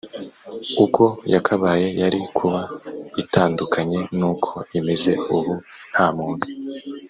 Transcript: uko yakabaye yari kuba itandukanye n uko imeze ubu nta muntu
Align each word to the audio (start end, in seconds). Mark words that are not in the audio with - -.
uko 0.83 1.03
yakabaye 1.33 1.87
yari 2.01 2.19
kuba 2.37 2.61
itandukanye 3.23 3.99
n 4.17 4.21
uko 4.31 4.49
imeze 4.79 5.11
ubu 5.35 5.53
nta 5.91 6.07
muntu 6.17 6.45